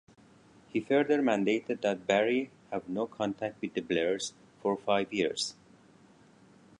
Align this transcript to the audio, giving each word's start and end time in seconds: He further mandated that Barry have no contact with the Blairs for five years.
He 0.69 0.79
further 0.79 1.21
mandated 1.21 1.81
that 1.81 2.07
Barry 2.07 2.49
have 2.71 2.89
no 2.89 3.05
contact 3.05 3.61
with 3.61 3.75
the 3.75 3.81
Blairs 3.81 4.33
for 4.59 4.75
five 4.75 5.13
years. 5.13 5.53